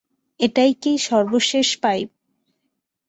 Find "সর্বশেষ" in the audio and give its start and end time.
1.07-1.67